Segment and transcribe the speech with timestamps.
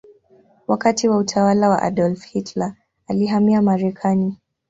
[0.67, 2.75] Wakati wa utawala wa Adolf Hitler
[3.07, 4.37] alihamia Marekani.